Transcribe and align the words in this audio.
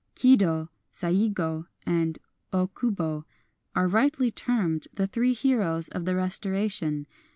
Kido, 0.15 0.69
Saigo, 0.91 1.67
and 1.85 2.17
Okubo 2.51 3.23
are 3.75 3.85
rightly 3.87 4.31
termed 4.31 4.87
the 4.91 5.05
three 5.05 5.33
heroes 5.33 5.89
of 5.89 6.05
the 6.05 6.13
restora 6.13 6.71
tion. 6.71 7.05